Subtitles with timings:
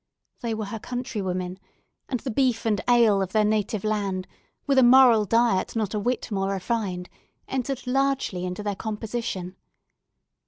[0.39, 1.59] They were her countrywomen:
[2.09, 4.27] and the beef and ale of their native land,
[4.65, 7.07] with a moral diet not a whit more refined,
[7.47, 9.57] entered largely into their composition.